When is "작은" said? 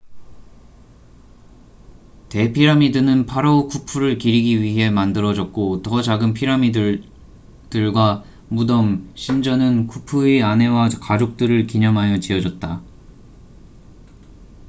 6.01-6.33